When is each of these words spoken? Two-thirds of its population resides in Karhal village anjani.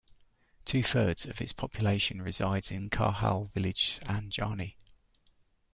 Two-thirds 0.65 1.25
of 1.27 1.39
its 1.41 1.53
population 1.53 2.23
resides 2.23 2.71
in 2.71 2.89
Karhal 2.89 3.51
village 3.53 3.99
anjani. 4.05 4.73